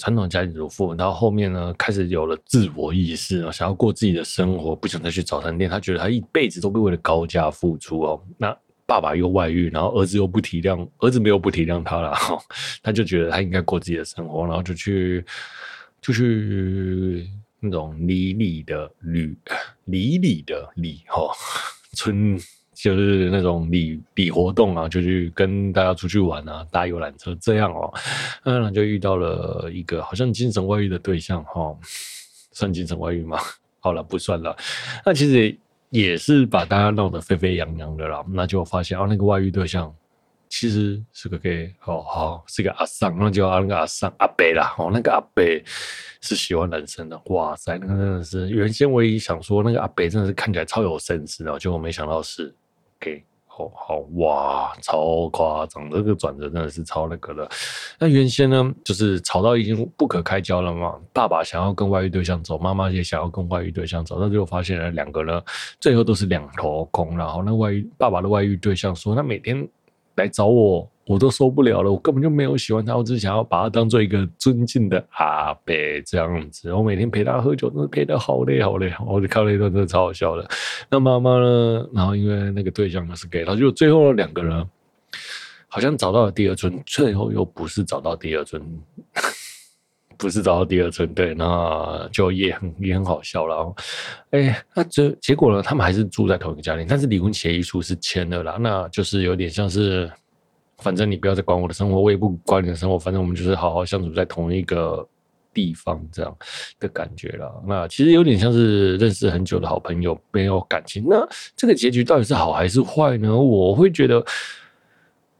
[0.00, 8.20] 传统家庭主妇，然后后面呢开始有了自我意识啊，想要过自己的生活，不想再去早餐店，他觉得他一辈子都为了高价付出哦。
[8.38, 12.16] 那爸爸又外遇，然后儿子又不体谅，儿子没有不体谅他了，
[12.82, 15.24] 他就觉得他应该过自己的生活，然后就去
[16.00, 17.28] 就去
[17.60, 19.36] 那种里里的里
[19.84, 21.30] 里里的里哈。
[21.92, 22.38] 村
[22.82, 27.92] 就是那种礼礼活动啊，就去跟大家出去玩啊，搭游览车这样哦，
[28.44, 31.76] 嗯，就遇到了一个好像精神外遇的对象哈，
[32.52, 33.38] 算精神外遇吗？
[33.80, 34.56] 好了，不算了。
[35.04, 35.56] 那其实
[35.90, 38.24] 也是把大家闹得沸沸扬扬的啦。
[38.28, 39.94] 那就发现啊，那个外遇对象。
[40.52, 45.44] 其实是个 gay，哦，好，是个阿桑，那就叫那个阿桑阿伯啦，哦，那个阿伯
[46.20, 52.52] 是喜欢男生的，哇塞，那个真的是原先我也想说那个阿伯真的是看起来超有绅士的，结果没想到是
[53.00, 57.48] OK，好好哇，超夸张，这个转折真的是超那个了。
[57.98, 65.42] 那原先呢，就是吵到已经不可开交了嘛，爸爸想要跟外遇对象走，妈妈也想要跟外遇对象走，那最后发现了两个呢，
[65.80, 69.66] 最后都是两头空，然后那外遇爸爸的外遇对象说，他每天。
[70.16, 71.90] 来找我，我都受不了了。
[71.90, 75.74] 我根本就没有喜欢他，我只想要把他当做一个尊敬的阿伯
[76.06, 76.72] 这样子。
[76.72, 78.92] 我每天陪他喝酒，真的陪得好累好累。
[79.04, 80.48] 我就看了一段，真的超好笑的。
[80.88, 81.88] 那妈妈呢？
[81.92, 84.64] 然后因为那个对象呢是 gay，然后就最后两个人
[85.66, 88.62] 好像找到了第二春，最后又不是找到第二春，
[90.16, 91.12] 不是找到第二春。
[91.12, 93.74] 对，那就也很也很好笑了。
[94.30, 95.60] 哎，那这结果呢？
[95.60, 98.58] 他们还是住在同一个家庭，但是离婚协议书是签了啦。
[98.60, 100.08] 那就是有点像是。
[100.80, 102.98] 反正你不要再管我的生活，我也不管你的生活。
[102.98, 105.06] 反正我们就是好好相处在同一个
[105.52, 106.36] 地方，这样
[106.78, 107.62] 的感觉了。
[107.66, 111.04] 那其实有点像是认识很久的好朋友，没有感情。
[111.08, 113.36] 那这个结局到底是好还是坏呢？
[113.36, 114.24] 我会觉得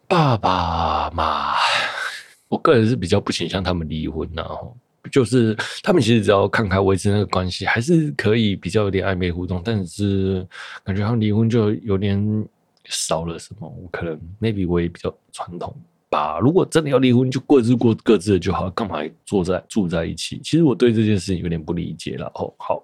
[0.09, 1.55] 爸爸妈，
[2.49, 4.77] 我个人是比较不倾向他们离婚，然后
[5.13, 9.63] 就是他们其实只要看开维持那个关系，还是可以比较有点暧昧互动。
[9.65, 10.47] 但是
[10.85, 12.49] 感觉他们离婚就有点。
[12.87, 13.69] 少了什么？
[13.69, 15.75] 我可能 maybe 我也比较传统
[16.09, 16.39] 吧。
[16.39, 20.41] 如果真的要离婚，就各自过各自的就好，干嘛坐在住在一起？
[20.43, 22.27] 其实我对这件事情有点不理解了。
[22.35, 22.83] 哦，好，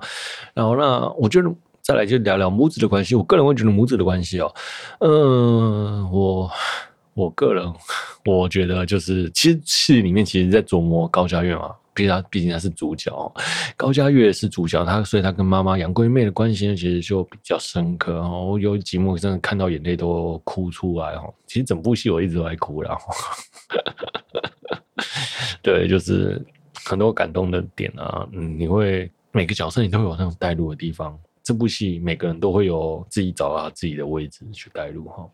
[0.55, 3.15] 然后那我觉得再来就聊聊母子的关系。
[3.15, 4.55] 我个人会觉得母子的关系哦，
[5.01, 6.51] 嗯，我
[7.15, 7.73] 我个人
[8.25, 11.75] 我觉得就是，其实戏里面其实在琢磨高家院嘛。
[11.97, 13.11] 毕竟他毕竟他是主角，
[13.75, 18.39] 高嘉月是主角，他所以他跟妈妈杨贵妹的关系呢，其实就比较深刻哈。
[18.39, 21.33] 我有几幕真的看到眼泪都哭出来哦。
[21.47, 23.15] 其实整部戏我一直都在哭然后，
[25.63, 26.45] 对，就是
[26.85, 31.19] 很多感动的点啊，嗯，你会每个角色你都会有那种带入的地方。
[31.43, 35.27] 这部戏每个人都会有自己找到自己的位置去带入哈。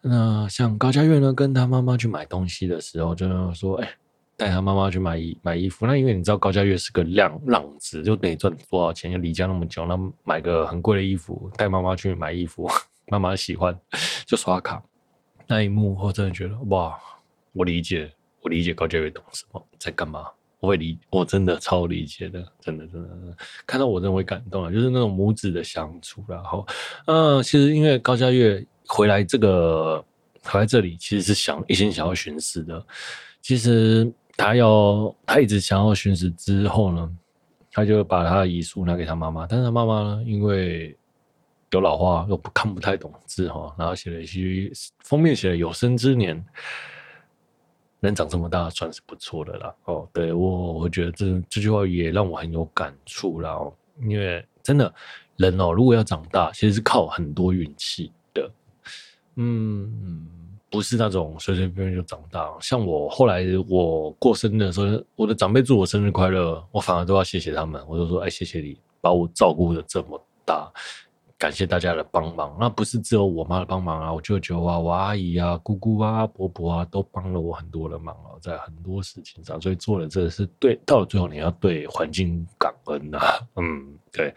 [0.00, 3.88] 那像高嘉月呢，跟他妈妈去买东西的时候，就说哎。
[4.36, 12.68] 带他妈妈去买衣买衣服，那因为你知道高嘉月是个浪浪子，就没赚多少钱，就离家那么久，那买个很贵的衣服，带妈妈去买衣服，
[13.08, 13.74] 妈妈喜欢
[14.26, 14.82] 就刷卡。
[15.46, 16.98] 那一幕我真的觉得哇，
[17.54, 20.26] 我理解，我理解高嘉月懂什么，在干嘛，
[20.60, 23.34] 我会理，我真的超理解的，真的真的，
[23.66, 26.66] 看到我真的会感动啊，就是那种母子的相处，然后
[27.06, 30.04] 嗯，其实因为高嘉月回来这个
[30.42, 32.86] 回来这里，其实是想一心想要寻死的，
[33.40, 34.12] 其实。
[34.36, 37.16] 他要，他一直想要寻死之后呢，
[37.72, 40.96] 他就把他的遗书拿给他妈妈，但是他妈妈呢，因为
[41.70, 44.70] 有老花又不看不太懂字哈，然后写了一些
[45.00, 46.44] 封面写了有生之年
[48.00, 50.08] 能长这么大算是不错的了哦。
[50.12, 54.92] 对我，我觉得这这句话也让我很有感触了哦，因为真的
[55.36, 58.50] 人哦，如果要长大，其实是靠很多运气的，
[59.36, 60.26] 嗯。
[60.76, 70.70] 不是那种随随便便就长大，像我后来我过生日的时候，我的长辈祝我生日快乐，我反而都要谢谢他们，我就说哎，谢谢你把我照顾的这么大，
[71.38, 72.54] 感谢大家的帮忙。
[72.60, 79.58] 那不是只有我妈的帮忙啊，我舅舅啊、我阿姨啊、姑姑啊、伯伯啊，都帮了我很多的忙啊，在很多事情上。
[79.58, 83.18] 所以做的这个是对，到了最后你要对环境感恩呐、
[83.54, 84.30] 嗯，对，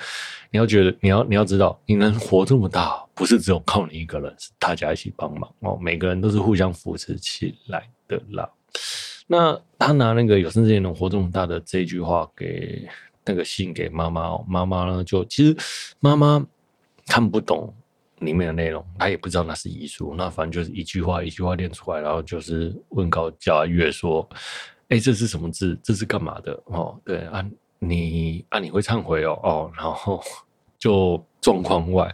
[0.51, 5.77] 你要觉得你要你要知道，你能活这么大，不是只有靠你一个人，是大家一起帮忙哦。
[5.81, 8.49] 每个人都是互相扶持起来的啦。
[9.27, 12.87] 那他拿那个有生之年能活这么大的这句话给。
[13.25, 15.55] 那个信给妈妈哦，妈妈呢就其实
[15.99, 16.43] 妈妈
[17.05, 17.71] 看不懂
[18.19, 24.27] 里面的内容，她也不知道那是遗书，那反正就是一句话一句话念出来，然后就是问高家月说
[24.89, 25.77] ：“哎、这是什么字？
[25.83, 30.23] 这是干嘛的？”哦，对啊，你啊你会忏悔哦哦，然后
[30.79, 32.11] 就状况外。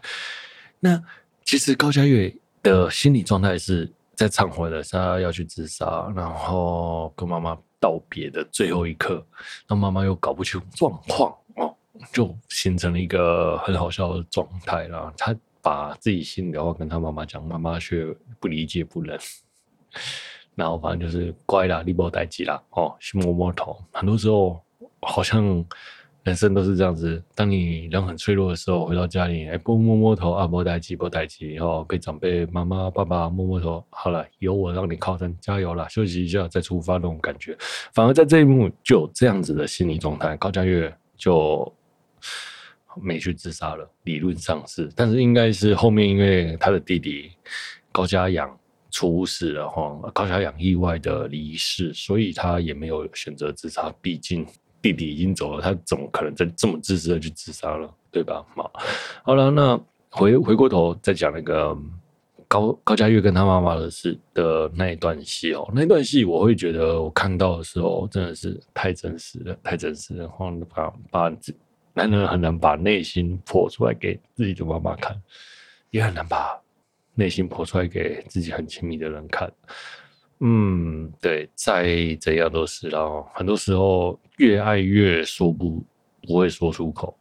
[0.86, 1.04] 那
[1.44, 7.58] 其实高嘉月的心理状态是在忏悔的，他要去自杀，然后跟妈妈。
[7.78, 9.24] 道别的最后一刻，
[9.68, 11.76] 那妈妈又搞不清状况哦，
[12.12, 15.14] 就形成了一个很好笑的状态啦。
[15.16, 18.08] 他把自己心里的话跟他妈妈讲，妈妈却
[18.40, 19.20] 不理解不认。
[20.56, 23.78] 然后反正就是乖啦，你无代志啦，哦，去摸摸头。
[23.92, 24.60] 很多时候
[25.02, 25.64] 好像。
[26.26, 37.56] 人生都是这样子，当你人很脆弱的时候，回到家里，哎，不摸摸头啊，不待机，不待机，然后被长辈、妈妈、爸爸摸摸头，好了，有我让你靠山，加油了，休息一下再出发那种感觉。
[37.94, 41.72] 反而在这一幕就有这样子的心理状态，高嘉月就
[43.00, 47.30] 没去自杀了，理论上是，但是应该是后面因为他的弟弟
[47.92, 48.50] 高嘉阳
[48.90, 54.44] 出事了哈，高嘉阳意外的离世，所以他也没有选择自杀，毕竟。
[54.86, 57.92] 弟弟已经走了，他怎么可能再这么自私的去自杀了？
[58.12, 58.46] 对吧？
[58.56, 58.72] 好，
[59.24, 59.80] 好了，那
[60.12, 61.76] 回回过头再讲那个
[62.48, 70.26] 高高佳月跟他妈妈的事的那一段戏哦，那段戏我会觉得我看到的时候真的是太真实了，太真实了。
[70.26, 71.38] 然后把把
[71.94, 75.20] 男人很难把内心剖出来给自己的妈妈看，
[75.90, 76.62] 也很难把
[77.16, 79.52] 内心剖出来给自己很亲密的人看。
[80.40, 83.00] 嗯，对，再怎样都是啦。
[83.34, 85.84] 很多时候越爱越说不
[86.24, 87.18] 不会说出口。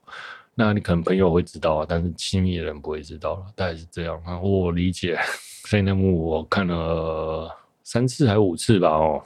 [0.55, 3.46] 那你可能朋友会知道啊，但是亲密的人不会知道了。
[3.55, 5.18] 大概是这样啊，我理解。
[5.66, 7.50] 所以那幕我看了
[7.83, 8.88] 三次还五次吧。
[8.90, 9.22] 哦，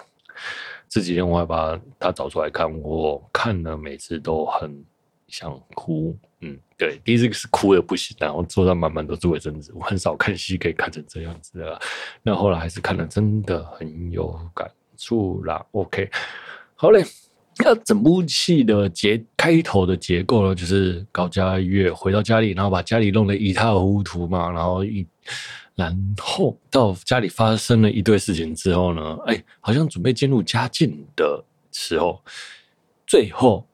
[0.89, 4.85] 这几天我还把它找出来看，我看了每次都很
[5.29, 6.17] 想哭。
[6.41, 9.73] 嗯，对，第一次是哭的不行，然后桌上满满都是卫生纸。
[9.75, 11.81] 我很少看戏可以看成这样子的，
[12.23, 15.65] 那后来还是看了，真的很有感触啦。
[15.73, 16.09] OK，
[16.77, 17.05] 好嘞，
[17.59, 25.05] 那整部戏的结开头的结构呢，就是高家月回到家里，然后把家里弄得一塌糊涂嘛，然后一
[25.75, 32.23] 然后到家里发生了一堆事情之后呢，哎，好像准备进入家境的时候，
[33.05, 33.67] 最后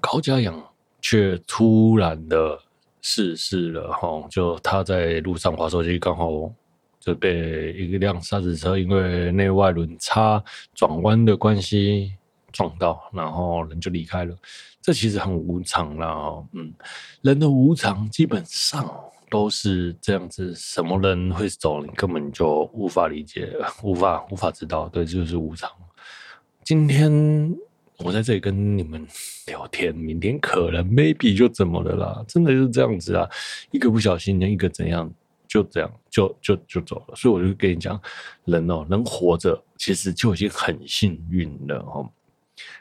[0.00, 0.71] 高家阳。
[1.12, 2.58] 却突然的
[3.02, 6.50] 逝世了哈，就他在路上滑手机，刚好
[6.98, 10.42] 就被一辆沙石车因为内外轮差
[10.74, 12.14] 转弯的关系
[12.50, 14.34] 撞到，然后人就离开了。
[14.80, 16.72] 这其实很无常啦，嗯，
[17.20, 18.90] 人的无常基本上
[19.28, 25.70] 都是这样子，什么人会走，你根本就无法理解，无法无法知道，对，就是无常。
[26.64, 27.54] 今天。
[28.04, 29.06] 我在这里跟你们
[29.46, 32.24] 聊天，明天可能 maybe 就怎么了啦？
[32.26, 33.28] 真的就是这样子啊，
[33.70, 35.10] 一个不小心，一个怎样，
[35.46, 37.14] 就这样就就就走了。
[37.14, 38.00] 所以我就跟你讲，
[38.44, 42.08] 人哦，能活着其实就已经很幸运了哦，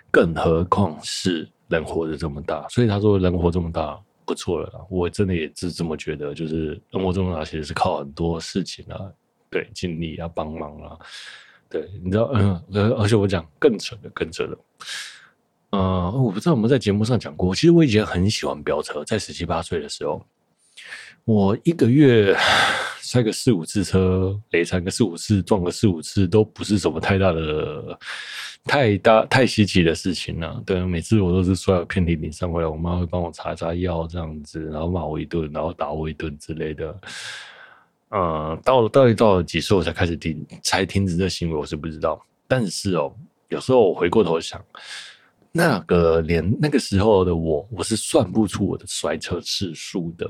[0.10, 2.68] 更何况是人活着这么大。
[2.70, 8.98] 所以他说人活这么大不错了啦，我真的也是这么觉得，就是人活这么大其实是靠很多事情啊，
[9.52, 10.98] 对，尽力啊，帮忙啊。
[11.72, 12.62] 对，你知道，嗯，
[12.98, 14.58] 而且我讲更扯的，更扯的，
[15.70, 17.56] 呃，我不知道我们在节目上讲过。
[17.56, 20.22] 其实我以前很喜欢飙车，在十七八岁的时候，
[21.24, 22.36] 我一个月
[23.00, 27.98] 摔个四五次车，雷残个四五次，撞个四五次，都不是什么太大的、
[28.66, 36.94] 太大、太稀奇的事情了、对，每次我都是摔到遍体鳞伤回来，我妈会帮我擦擦药这样子，然后骂我一顿，然后打我一顿之类的。
[38.12, 42.22] 呃，到了到底到了几岁我才开始停，才停止这行为，我是不知道。
[42.48, 43.14] 但是哦，
[43.48, 44.62] 有时候我回过头想，
[45.52, 50.30] 那个连那个时候的我，我是算不出我的摔车次数的，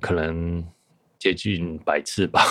[0.00, 0.64] 可能
[1.18, 2.42] 接近百次吧。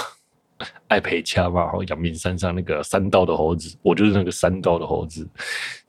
[0.88, 5.28] 爱赔枪嘛，然后阳明山上那个山道的猴子，我就是那个山道的猴子，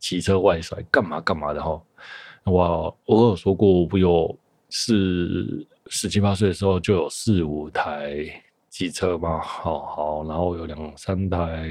[0.01, 1.81] 骑车外摔，干嘛干嘛的哈。
[2.45, 4.37] 我我有说过，我有
[4.71, 8.43] 是十七八岁的时候就有四五台。
[8.77, 11.67] 机车嘛，好好，然后有两三台，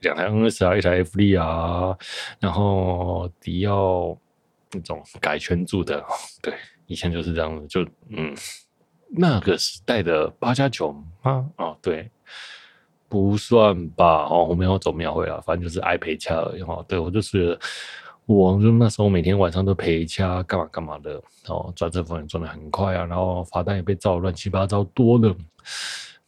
[0.00, 1.94] 两台 NS 啊，一台 FD 啊，
[2.40, 4.16] 然后迪奥
[4.72, 6.02] 那种改圈住的，
[6.40, 6.54] 对，
[6.86, 8.34] 以前就是这样子，就嗯，
[9.10, 10.90] 那个时代的八加九
[11.22, 11.50] 吗？
[11.58, 12.10] 哦，对，
[13.10, 14.26] 不算吧。
[14.30, 16.62] 哦，我没有走庙会了，反正就是爱陪掐而已。
[16.62, 17.58] 哈，对我就是，
[18.24, 21.22] 我就那时候每天晚上都陪掐，干嘛干嘛的。
[21.48, 25.36] 哦，转车风也转的很快啊，然后罚单也被照乱七八糟多了。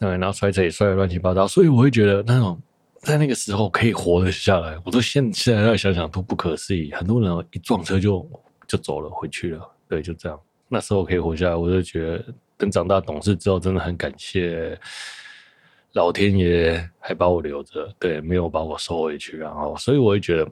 [0.01, 2.59] 对，然后摔车也摔得乱七八糟，所以我会觉得那种
[3.03, 6.91] 在那个时候可以活得下来，我都现现在想想都不可思议。
[6.93, 8.27] 很多人一撞车就
[8.67, 9.71] 就走了，回去了。
[9.87, 10.41] 对，就这样。
[10.69, 12.25] 那时候可以活下来，我就觉得
[12.57, 14.79] 等长大懂事之后，真的很感谢
[15.93, 19.37] 老天爷还把我留着，对，没有把我收回去。
[19.37, 20.51] 然后，所以我会觉得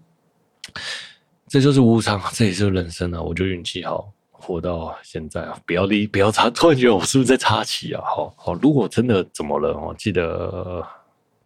[1.46, 3.22] 这就是无常，这也是人生啊。
[3.22, 4.12] 我就运气好。
[4.40, 6.48] 活到现在啊，不要离，不要插。
[6.50, 8.00] 突然觉得我是不是在插旗啊？
[8.04, 10.86] 好好，如果真的怎么了，我记得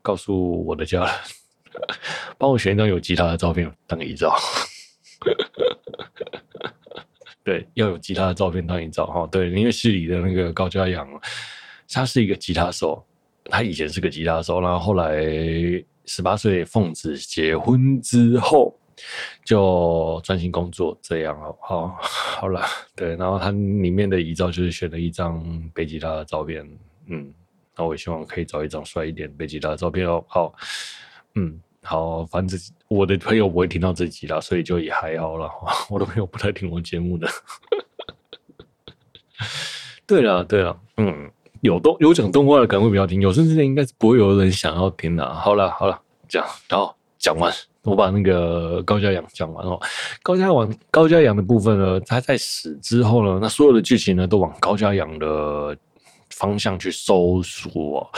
[0.03, 1.13] 告诉我的家人，
[2.37, 4.37] 帮我选一张有吉他的照片当遗照。
[7.43, 9.27] 对，要有吉他的照片当遗照哈。
[9.27, 11.09] 对，因为市里的那个高家阳，
[11.91, 13.05] 他是一个吉他手，
[13.47, 15.25] 他以前是个吉他手，然后后来
[16.05, 18.79] 十八岁奉子结婚之后。
[19.45, 22.63] 就专心工作，这样哦，好，好了，
[22.95, 25.43] 对，然后他里面的遗照就是选了一张
[25.75, 26.67] 背吉他的照片，
[27.07, 27.33] 嗯，
[27.77, 30.55] 那我希望可以找一张帅一点背吉他的照片哦，好，
[31.35, 35.51] 嗯，好，反正我的朋友不会听到这集啦，所以就也还好了，
[35.91, 37.29] 我的朋友不太听我节目的，
[40.07, 41.31] 对了，对了，嗯，
[41.63, 47.53] 有动有讲动画的可能会比较听，有声之前应该是不会有人想要听的，好了，好了，这样，然后讲完。
[47.85, 49.81] 我把那个高家阳讲完哦，
[50.23, 55.77] 高家阳高家阳的部分呢，他在死之后呢，那所有的剧情呢都往高家阳的
[56.31, 58.11] 方向去收缩哦。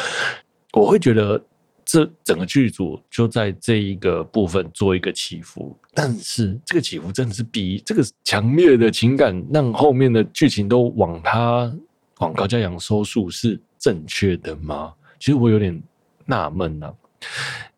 [0.74, 1.42] 我会觉得
[1.82, 11.72] 这整个剧组就在这一个部分做一个起伏，但是这个起伏真的是比这个强烈的情感让后面的剧情都往他
[12.18, 14.92] 往高家阳收束是正确的吗？
[15.18, 15.82] 其实我有点
[16.26, 16.92] 纳闷呐，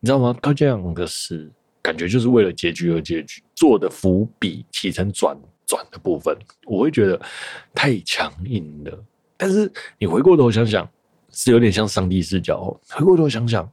[0.01, 0.35] 你知道吗？
[0.41, 1.49] 高家阳的死。
[1.81, 7.19] 感觉就是为了结局而结局做的伏笔起承转转的部分，我会觉得
[7.73, 9.03] 太强硬了。
[9.37, 10.89] 但是你回过头想想，
[11.31, 12.75] 是有点像上帝视角。
[12.89, 13.69] 回过头想想，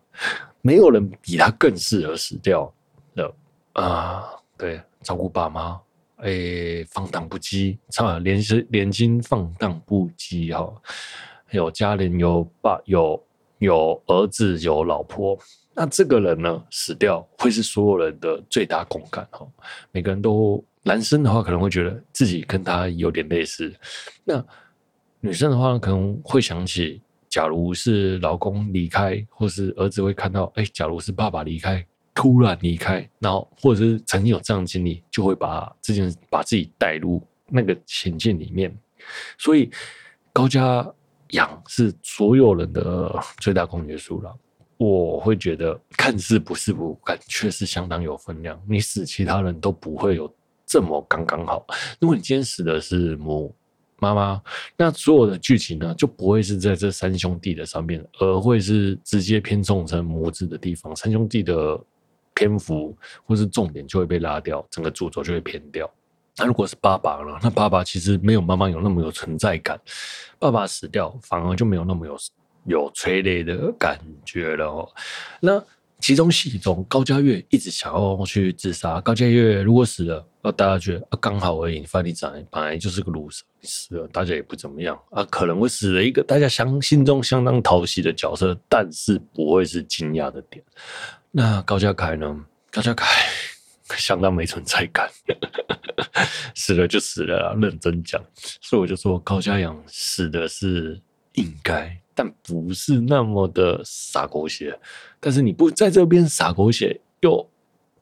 [0.60, 2.72] 没有人比他更适合死掉
[3.14, 3.34] 的
[3.72, 4.24] 啊！
[4.56, 5.80] 对，照顾爸妈，
[6.16, 10.72] 哎、放荡不羁，差连是连金放荡不羁哈，
[11.50, 13.20] 有家人，有爸，有
[13.58, 15.38] 有儿子，有老婆。
[15.74, 19.46] 那这个人呢，死掉会是所有人的最大共感哈。
[19.90, 23.74] 每个人都，男生的话可能会觉得自己跟他有点类似，
[24.22, 24.44] 那
[25.20, 38.72] 女生的话可能会想起，假如是老公离开，或是儿子会看到，哎，假如是爸爸离开，突然离开，然后或者是曾经有这样的经历，就会把这件把自己带入那个情境里面。
[39.38, 39.70] 所以
[40.32, 40.86] 高家
[41.30, 44.32] 养是所有人的最大公约数了。
[44.84, 48.60] 我会觉得，看似不是不感，却是相当有分量。
[48.68, 50.32] 你死其他人都不会有
[50.66, 51.64] 这么刚刚好。
[52.00, 53.54] 如果你今天死的是母
[53.98, 54.42] 妈妈，
[54.76, 60.94] 那所有的剧情呢，就不会是在这三兄弟的上面，而会是直接偏重成母子的地方。
[60.94, 61.80] 三兄弟的
[62.34, 65.90] 篇幅或是重点就会被拉掉，整个主轴就会偏掉。
[66.36, 67.38] 那如果是爸爸呢？
[67.42, 69.80] 那爸爸其实没有妈妈有那么有存在感，
[70.38, 72.16] 爸爸死掉反而就没有那么有。
[72.66, 74.88] 有催泪的感觉了哦。
[75.40, 75.62] 那
[76.00, 79.00] 其中戏中，高家月一直想要去自杀。
[79.00, 81.82] 高家月如果死了，啊，大家觉得啊，刚好而已。
[81.84, 90.62] 范立长本来就是个 loser，死了大家也不怎么样啊，可能会死了一个大家相心中相当讨喜的角色，但是不会是惊讶的点。
[91.30, 92.44] 那高家凯呢？
[92.70, 93.06] 高家凯
[93.96, 95.08] 相当没存在感，
[96.54, 98.22] 死了就死了啦，认真讲。
[98.60, 101.00] 所以我就说高家阳死的是
[101.34, 101.98] 应该。
[102.14, 104.78] 但不是那么的洒狗血，
[105.18, 107.50] 但是你不在这边洒狗血，又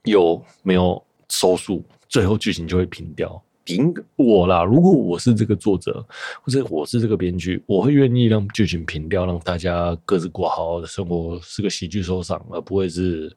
[0.04, 3.42] 有没有收束，最后剧情就会平掉。
[3.64, 4.64] 顶我啦！
[4.64, 6.04] 如果我是这个作者，
[6.42, 13.34] 或者我是这个编剧，我会愿意让剧情平掉，让大家各自过好好的生活，是个喜剧收场，而不会是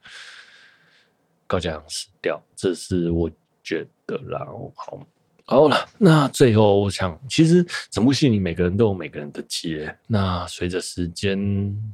[1.46, 2.42] 高家阳死掉。
[2.56, 3.30] 这是我
[3.62, 4.44] 觉得啦。
[4.74, 4.98] 好。
[5.48, 9.96] 好了，那最后我想，其实整部戏里每个人都有每个人的结。
[10.08, 11.38] 那随着时间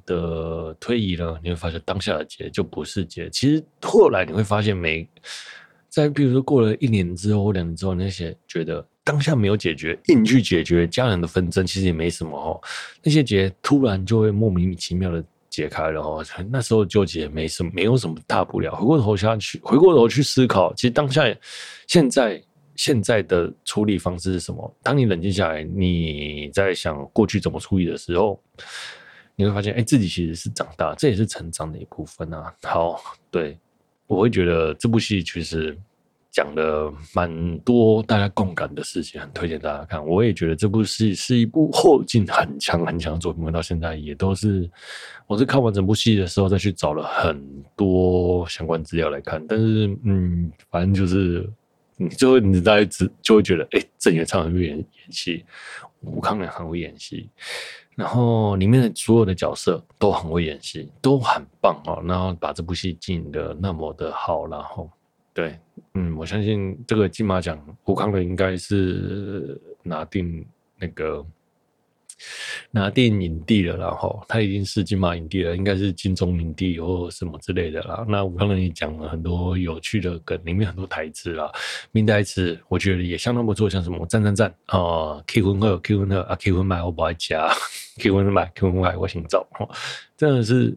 [0.07, 3.29] 的推移呢，你会发现当下的结就不是结。
[3.29, 5.07] 其实后来你会发现，每
[5.91, 12.59] 在比如说过了一年之后或两年之后，那些觉得当下没有解决，硬去解决家人的纷争，其实也没什么哦。
[13.03, 16.25] 那些结突然就会莫名其妙的解开了哦。
[16.51, 18.75] 那时候纠结没什么，没有什么大不了。
[18.75, 21.23] 回过头下去，回过头去思考，其实当下
[21.87, 22.43] 现在。
[22.75, 24.75] 现在的处理方式是什么？
[24.83, 28.41] 当你冷静下来，你在想过去怎么处理的时候，
[29.37, 32.55] 你会发现，哎，自己其实是长大，这也是成长的一部分啊。
[32.63, 33.01] 好，
[33.31, 33.59] 对，
[34.07, 35.77] 我会觉得这部戏其实
[36.31, 40.07] 讲了蛮多大家共感的事情，很推荐大家看。
[40.07, 44.71] 我也觉得这部戏是一部后劲很强很强的作品，到现在也都是，
[45.27, 47.43] 我是看完整部戏的时候再去找了很
[47.77, 49.45] 多相关资料来看。
[49.47, 51.51] 但是，嗯，反正就是。
[52.05, 55.45] 你就会，你大概只就会觉得，哎、郑元畅很会演演戏，
[56.01, 57.31] 吴康仁很会演戏，
[57.95, 62.03] 然后里面的所有的角色都很会演戏，都很棒哦。
[62.07, 64.91] 然后把这部戏经营的那么的好，然后
[65.33, 65.59] 对，
[65.95, 70.45] 嗯，我相信这个金马奖，吴康仁应该是拿定
[70.79, 71.25] 那个。
[72.71, 78.05] 拿电影帝了，然后他已经是金马影帝了，应该是金钟影帝或什么之类的啦。
[78.09, 81.51] 那我刚才也讲了很多有趣的梗，里面很多台词啦，
[81.91, 87.49] 名台词我觉得也相当不错，像什么“赞赞赞”啊，“K 婚后 K 婚后啊 K 婚买我不爱加
[87.99, 89.47] K 婚买 K 婚买我先走”，
[90.17, 90.77] 真的是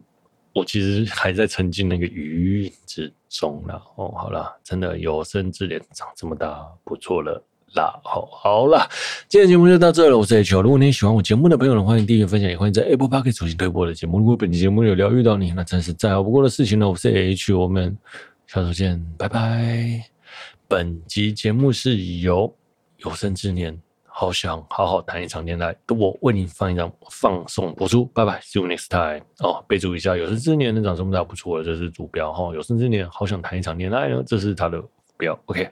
[0.52, 3.74] 我其实还在沉浸那个余韵之中了。
[3.96, 7.42] 哦，好了，真的有生之年长这么大，不错了。
[7.76, 8.88] 啦，好，好啦，
[9.28, 10.16] 今天节目就到这了。
[10.16, 14.18] 我是 H，如果你喜欢我节目的朋友呢，欢迎订阅、分享，也欢迎在 Apple Podcast 重新推播我的节目。
[14.18, 16.88] 如果本期节目有疗愈到你，那真是再好不过的事情了。
[16.88, 17.96] 我是 H，我们
[18.46, 20.02] 下周见，拜拜。
[20.66, 22.52] 本集节目是由
[22.96, 29.22] 有生之年好想好好谈一场恋爱，我为你放一张放送播出，拜拜，See you next time。
[29.40, 32.54] 哦，备注一下，有生之年能长这么大不错了，这是主标哈。
[32.54, 34.82] 有生之年好想谈一场恋爱呢，这是他的
[35.18, 35.68] 标，OK。